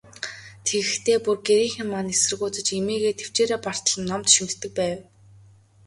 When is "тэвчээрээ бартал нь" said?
3.19-4.07